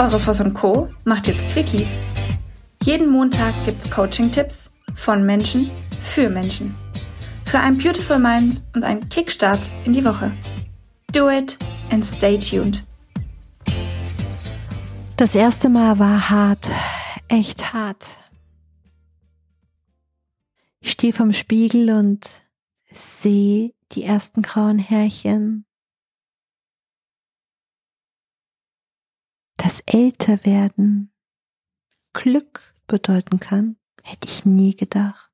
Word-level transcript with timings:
Eure 0.00 0.42
und 0.42 0.54
Co. 0.54 0.88
macht 1.04 1.26
jetzt 1.26 1.46
Quickies. 1.52 1.86
Jeden 2.82 3.10
Montag 3.10 3.52
gibt's 3.66 3.90
Coaching-Tipps 3.90 4.70
von 4.94 5.26
Menschen 5.26 5.70
für 6.00 6.30
Menschen. 6.30 6.74
Für 7.44 7.58
ein 7.58 7.76
Beautiful 7.76 8.18
Mind 8.18 8.62
und 8.74 8.82
einen 8.82 9.06
Kickstart 9.10 9.60
in 9.84 9.92
die 9.92 10.02
Woche. 10.02 10.32
Do 11.12 11.28
it 11.28 11.58
and 11.90 12.02
stay 12.02 12.38
tuned. 12.38 12.82
Das 15.18 15.34
erste 15.34 15.68
Mal 15.68 15.98
war 15.98 16.30
hart, 16.30 16.70
echt 17.28 17.74
hart. 17.74 18.06
Ich 20.80 20.92
stehe 20.92 21.12
vom 21.12 21.34
Spiegel 21.34 21.90
und 21.90 22.26
sehe 22.90 23.74
die 23.92 24.04
ersten 24.04 24.40
grauen 24.40 24.78
Härchen. 24.78 25.66
Das 29.70 29.84
Älterwerden 29.86 31.12
Glück 32.12 32.74
bedeuten 32.88 33.38
kann, 33.38 33.76
hätte 34.02 34.26
ich 34.26 34.44
nie 34.44 34.74
gedacht. 34.74 35.30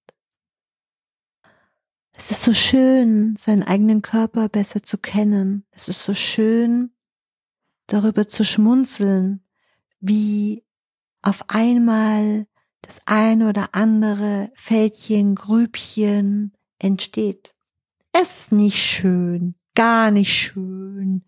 Es 2.13 2.31
ist 2.31 2.43
so 2.43 2.53
schön, 2.53 3.35
seinen 3.37 3.63
eigenen 3.63 4.03
Körper 4.03 4.51
besser 4.51 4.83
zu 4.83 4.99
kennen. 4.99 5.65
Es 5.71 5.89
ist 5.89 6.05
so 6.05 6.13
schön, 6.13 6.93
darüber 7.87 8.29
zu 8.29 8.45
schmunzeln, 8.45 9.43
wie 10.01 10.67
auf 11.23 11.49
einmal 11.49 12.47
das 12.83 13.01
eine 13.07 13.49
oder 13.49 13.71
andere 13.73 14.51
Fältchen, 14.53 15.35
Grübchen 15.35 16.53
entsteht. 16.79 17.55
Es 18.13 18.41
ist 18.41 18.53
nicht 18.53 18.83
schön, 18.83 19.55
gar 19.75 20.11
nicht 20.11 20.35
schön, 20.35 21.25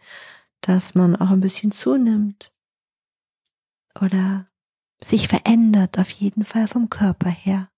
dass 0.60 0.94
man 0.94 1.16
auch 1.16 1.30
ein 1.30 1.40
bisschen 1.40 1.72
zunimmt 1.72 2.52
oder 4.00 4.48
sich 5.02 5.28
verändert, 5.28 5.98
auf 5.98 6.10
jeden 6.10 6.44
Fall 6.44 6.68
vom 6.68 6.90
Körper 6.90 7.30
her. 7.30 7.70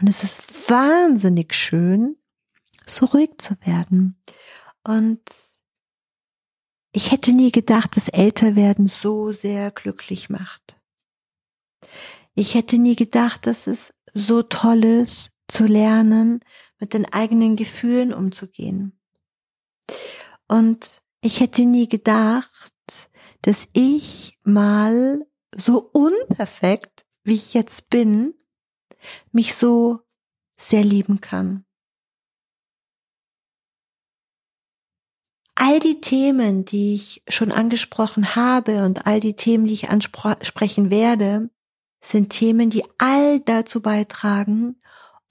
Und 0.00 0.08
es 0.08 0.22
ist 0.22 0.70
wahnsinnig 0.70 1.54
schön, 1.54 2.16
so 2.86 3.06
ruhig 3.06 3.30
zu 3.38 3.54
werden. 3.62 4.22
Und 4.84 5.20
ich 6.92 7.10
hätte 7.12 7.32
nie 7.32 7.52
gedacht, 7.52 7.96
dass 7.96 8.08
Älterwerden 8.08 8.88
so 8.88 9.32
sehr 9.32 9.70
glücklich 9.70 10.30
macht. 10.30 10.78
Ich 12.34 12.54
hätte 12.54 12.78
nie 12.78 12.96
gedacht, 12.96 13.46
dass 13.46 13.66
es 13.66 13.94
so 14.14 14.42
toll 14.42 14.84
ist, 14.84 15.30
zu 15.48 15.66
lernen, 15.66 16.40
mit 16.78 16.92
den 16.92 17.10
eigenen 17.12 17.56
Gefühlen 17.56 18.12
umzugehen. 18.12 18.98
Und 20.48 21.02
ich 21.20 21.40
hätte 21.40 21.64
nie 21.64 21.88
gedacht, 21.88 22.72
dass 23.42 23.68
ich 23.72 24.38
mal 24.42 25.26
so 25.54 25.90
unperfekt, 25.92 27.06
wie 27.24 27.34
ich 27.34 27.54
jetzt 27.54 27.90
bin, 27.90 28.34
mich 29.32 29.54
so 29.54 30.00
sehr 30.58 30.84
lieben 30.84 31.20
kann. 31.20 31.64
All 35.54 35.80
die 35.80 36.00
Themen, 36.00 36.64
die 36.64 36.94
ich 36.94 37.22
schon 37.28 37.50
angesprochen 37.50 38.36
habe 38.36 38.84
und 38.84 39.06
all 39.06 39.20
die 39.20 39.34
Themen, 39.34 39.66
die 39.66 39.72
ich 39.72 39.88
ansprechen 39.88 40.90
werde, 40.90 41.50
sind 42.02 42.30
Themen, 42.30 42.70
die 42.70 42.84
all 42.98 43.40
dazu 43.40 43.80
beitragen, 43.80 44.80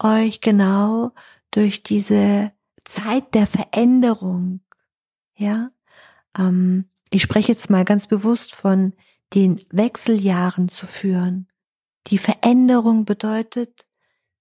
euch 0.02 0.42
genau 0.42 1.12
durch 1.52 1.84
diese 1.84 2.52
Zeit 2.84 3.34
der 3.34 3.48
Veränderung, 3.48 4.62
ja, 5.36 5.72
ähm, 6.38 6.90
ich 7.12 7.22
spreche 7.22 7.52
jetzt 7.52 7.70
mal 7.70 7.86
ganz 7.86 8.08
bewusst 8.08 8.54
von 8.54 8.94
den 9.34 9.62
Wechseljahren 9.72 10.70
zu 10.70 10.86
führen. 10.86 11.48
Die 12.08 12.18
Veränderung 12.18 13.06
bedeutet 13.06 13.86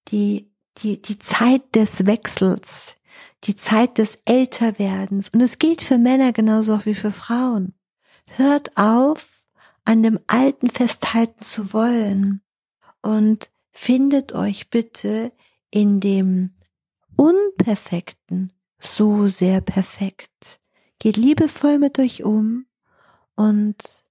die, 0.08 0.52
die, 0.78 1.00
die 1.00 1.18
Zeit 1.18 1.74
des 1.74 2.06
Wechsels, 2.06 2.96
die 3.44 3.56
Zeit 3.56 3.98
des 3.98 4.18
Älterwerdens. 4.24 5.30
Und 5.30 5.40
es 5.40 5.58
gilt 5.58 5.83
für 5.83 5.98
Männer 5.98 6.33
genauso 6.33 6.84
wie 6.84 6.94
für 6.94 7.12
Frauen. 7.12 7.74
Hört 8.36 8.77
auf, 8.77 9.46
an 9.84 10.02
dem 10.02 10.18
Alten 10.27 10.68
festhalten 10.68 11.44
zu 11.44 11.73
wollen 11.73 12.42
und 13.02 13.50
findet 13.70 14.33
euch 14.33 14.70
bitte 14.70 15.33
in 15.70 16.00
dem 16.00 16.55
Unperfekten 17.17 18.52
so 18.78 19.28
sehr 19.28 19.61
perfekt. 19.61 20.61
Geht 20.98 21.17
liebevoll 21.17 21.78
mit 21.78 21.98
euch 21.98 22.24
um 22.24 22.67
und 23.36 24.04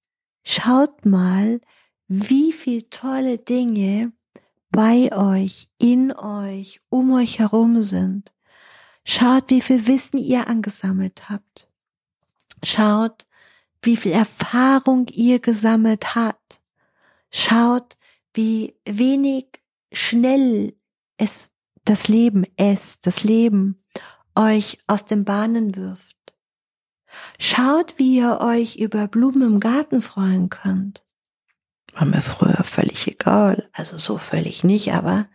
schaut 0.44 1.06
mal, 1.06 1.62
wie 2.08 2.52
viel 2.52 2.84
tolle 2.84 3.38
Dinge 3.38 4.12
bei 4.70 5.16
euch, 5.16 5.70
in 5.78 6.12
euch, 6.12 6.82
um 6.90 7.14
euch 7.14 7.40
herum 7.40 7.84
sind. 7.84 8.34
Schaut, 9.06 9.50
wie 9.50 9.62
viel 9.62 9.88
Wissen 9.88 10.18
ihr 10.18 10.48
angesammelt 10.48 11.30
habt. 11.30 11.70
Schaut, 12.64 13.26
wie 13.82 13.98
viel 13.98 14.14
Erfahrung 14.14 15.08
ihr 15.08 15.40
gesammelt 15.40 16.16
habt. 16.16 16.62
Schaut, 17.32 17.98
wie 18.34 18.76
wenig 18.86 19.48
schnell 19.92 20.76
es 21.18 21.52
das 21.86 22.08
Leben, 22.08 22.46
es, 22.56 23.00
das 23.02 23.24
Leben 23.24 23.84
euch 24.36 24.78
aus 24.88 25.06
den 25.06 25.26
Bahnen 25.26 25.76
wirft. 25.76 26.33
Schaut, 27.40 27.98
wie 27.98 28.18
ihr 28.18 28.40
euch 28.42 28.78
über 28.78 29.08
Blumen 29.08 29.42
im 29.42 29.60
Garten 29.60 30.02
freuen 30.02 30.50
könnt. 30.50 31.04
War 31.94 32.06
mir 32.06 32.22
früher 32.22 32.64
völlig 32.64 33.08
egal, 33.08 33.70
also 33.74 33.98
so 33.98 34.18
völlig 34.18 34.64
nicht, 34.64 34.94
aber 34.94 35.28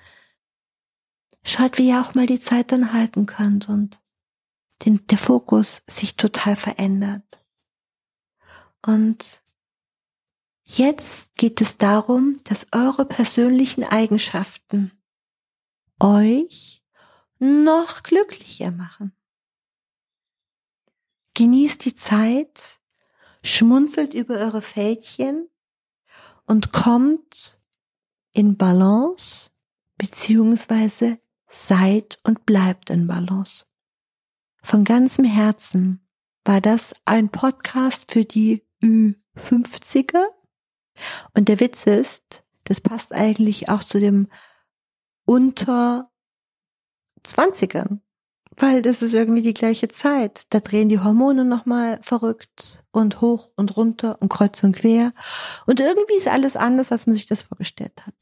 schaut, 1.45 1.79
wie 1.79 1.89
ihr 1.89 2.01
auch 2.01 2.15
mal 2.15 2.27
die 2.27 2.41
Zeit 2.41 2.73
dann 2.73 2.93
halten 2.93 3.27
könnt 3.27 3.69
und 3.69 4.01
den, 4.85 5.07
der 5.07 5.19
Fokus 5.19 5.83
sich 5.87 6.17
total 6.17 6.57
verändert. 6.57 7.45
Und 8.85 9.41
jetzt 10.65 11.35
geht 11.37 11.61
es 11.61 11.77
darum, 11.79 12.41
dass 12.45 12.67
eure 12.73 13.05
persönlichen 13.05 13.85
Eigenschaften 13.85 14.93
euch 16.01 16.83
noch 17.39 18.03
glücklicher 18.03 18.71
machen. 18.71 19.13
Genießt 21.39 21.85
die 21.85 21.95
Zeit, 21.95 22.81
schmunzelt 23.45 24.13
über 24.13 24.39
eure 24.39 24.61
Fältchen 24.61 25.49
und 26.47 26.73
kommt 26.73 27.61
in 28.33 28.57
Balance 28.57 29.51
beziehungsweise 29.99 31.21
seid 31.47 32.19
und 32.25 32.45
bleibt 32.45 32.91
in 32.91 33.07
Balance. 33.07 33.67
Von 34.65 34.83
ganzem 34.83 35.25
Herzen 35.25 36.05
war 36.45 36.61
das 36.61 36.93
ein 37.05 37.31
Podcast 37.31 38.11
für 38.11 38.25
die 38.25 38.67
Ü50er. 38.83 40.25
Und 41.35 41.49
der 41.49 41.61
Witz 41.61 41.85
ist, 41.85 42.43
das 42.65 42.81
passt 42.81 43.13
eigentlich 43.13 43.69
auch 43.69 43.85
zu 43.85 44.01
dem 44.01 44.27
unter 45.25 46.11
20ern 47.25 48.01
weil 48.61 48.83
das 48.83 49.03
ist 49.03 49.15
irgendwie 49.15 49.43
die 49.43 49.55
gleiche 49.55 49.89
Zeit. 49.89 50.43
Da 50.51 50.61
drehen 50.61 50.89
die 50.89 51.01
Hormone 51.01 51.45
nochmal 51.45 51.99
verrückt 52.03 52.85
und 52.93 53.21
hoch 53.21 53.51
und 53.57 53.77
runter 53.77 54.19
und 54.21 54.29
kreuz 54.29 54.63
und 54.63 54.77
quer. 54.77 55.13
Und 55.67 55.81
irgendwie 55.81 56.17
ist 56.17 56.29
alles 56.29 56.57
anders, 56.57 56.93
als 56.93 57.07
man 57.07 57.15
sich 57.15 57.27
das 57.27 57.43
vorgestellt 57.43 58.07
hat. 58.07 58.15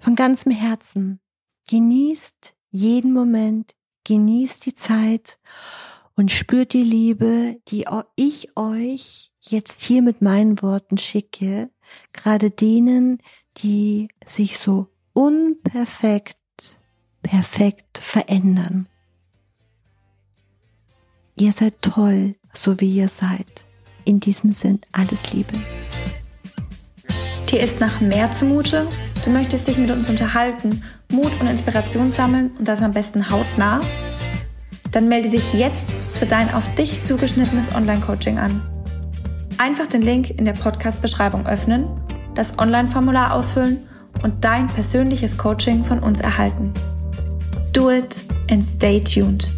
Von 0.00 0.14
ganzem 0.14 0.52
Herzen. 0.52 1.20
Genießt 1.68 2.54
jeden 2.70 3.12
Moment, 3.12 3.72
genießt 4.04 4.66
die 4.66 4.74
Zeit 4.74 5.38
und 6.16 6.30
spürt 6.30 6.72
die 6.72 6.82
Liebe, 6.82 7.60
die 7.68 7.86
ich 8.16 8.56
euch 8.56 9.32
jetzt 9.40 9.82
hier 9.82 10.02
mit 10.02 10.22
meinen 10.22 10.60
Worten 10.62 10.98
schicke, 10.98 11.70
gerade 12.12 12.50
denen, 12.50 13.18
die 13.58 14.08
sich 14.26 14.58
so 14.58 14.88
unperfekt 15.12 16.36
perfekt 17.24 17.98
verändern. 17.98 18.86
Ihr 21.36 21.52
seid 21.52 21.82
toll, 21.82 22.36
so 22.52 22.80
wie 22.80 22.94
ihr 22.94 23.08
seid. 23.08 23.64
In 24.04 24.20
diesem 24.20 24.52
Sinn 24.52 24.80
alles 24.92 25.32
Liebe. 25.32 25.54
Dir 27.50 27.60
ist 27.60 27.80
nach 27.80 28.00
mehr 28.00 28.30
zumute? 28.30 28.86
Du 29.24 29.30
möchtest 29.30 29.66
dich 29.66 29.78
mit 29.78 29.90
uns 29.90 30.08
unterhalten, 30.08 30.84
Mut 31.10 31.32
und 31.40 31.48
Inspiration 31.48 32.12
sammeln 32.12 32.52
und 32.58 32.68
das 32.68 32.82
am 32.82 32.92
besten 32.92 33.30
hautnah? 33.30 33.80
Dann 34.92 35.08
melde 35.08 35.30
dich 35.30 35.54
jetzt 35.54 35.86
für 36.12 36.26
dein 36.26 36.52
auf 36.54 36.72
dich 36.74 37.02
zugeschnittenes 37.04 37.74
Online-Coaching 37.74 38.38
an. 38.38 38.62
Einfach 39.58 39.86
den 39.86 40.02
Link 40.02 40.30
in 40.30 40.44
der 40.44 40.52
Podcast-Beschreibung 40.52 41.46
öffnen, 41.46 41.88
das 42.34 42.58
Online-Formular 42.58 43.32
ausfüllen 43.32 43.88
und 44.22 44.44
dein 44.44 44.66
persönliches 44.68 45.38
Coaching 45.38 45.84
von 45.84 46.00
uns 46.00 46.20
erhalten. 46.20 46.72
Do 47.74 47.88
it 47.88 48.22
and 48.50 48.64
stay 48.64 49.00
tuned. 49.00 49.48